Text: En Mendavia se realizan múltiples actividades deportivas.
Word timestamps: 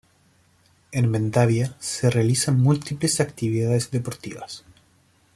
En 0.91 1.11
Mendavia 1.11 1.75
se 1.79 2.09
realizan 2.09 2.59
múltiples 2.59 3.19
actividades 3.21 3.91
deportivas. 3.91 4.65